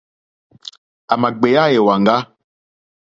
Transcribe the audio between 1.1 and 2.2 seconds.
À mà gbèyá èwàŋgá.